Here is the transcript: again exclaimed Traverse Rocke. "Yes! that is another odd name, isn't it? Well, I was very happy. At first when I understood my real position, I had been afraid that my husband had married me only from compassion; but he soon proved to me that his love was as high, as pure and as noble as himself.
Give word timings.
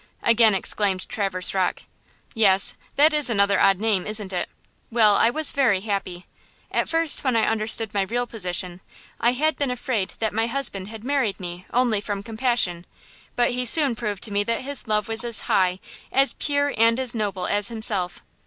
again 0.23 0.55
exclaimed 0.55 1.07
Traverse 1.09 1.53
Rocke. 1.53 1.83
"Yes! 2.33 2.75
that 2.95 3.13
is 3.13 3.29
another 3.29 3.59
odd 3.59 3.79
name, 3.79 4.07
isn't 4.07 4.33
it? 4.33 4.49
Well, 4.89 5.15
I 5.15 5.29
was 5.29 5.51
very 5.51 5.81
happy. 5.81 6.25
At 6.71 6.89
first 6.89 7.23
when 7.23 7.35
I 7.35 7.43
understood 7.45 7.93
my 7.93 8.01
real 8.01 8.25
position, 8.25 8.81
I 9.19 9.33
had 9.33 9.57
been 9.57 9.69
afraid 9.69 10.13
that 10.17 10.33
my 10.33 10.47
husband 10.47 10.87
had 10.87 11.03
married 11.03 11.39
me 11.39 11.67
only 11.71 12.01
from 12.01 12.23
compassion; 12.23 12.87
but 13.35 13.51
he 13.51 13.63
soon 13.63 13.93
proved 13.95 14.23
to 14.23 14.33
me 14.33 14.43
that 14.45 14.61
his 14.61 14.87
love 14.87 15.07
was 15.07 15.23
as 15.23 15.41
high, 15.41 15.77
as 16.11 16.33
pure 16.33 16.73
and 16.79 16.99
as 16.99 17.13
noble 17.13 17.45
as 17.45 17.67
himself. 17.67 18.23